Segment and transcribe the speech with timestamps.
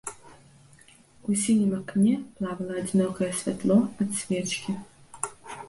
[1.31, 4.71] У сінім акне плавала адзінокае святло ад свечкі.